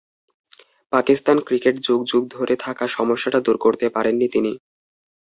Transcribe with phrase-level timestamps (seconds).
[0.93, 4.51] Pakistan cricket যুগ যুগ ধরে থাকা সমস্যাটা দূর করতে পারেননি তিনি।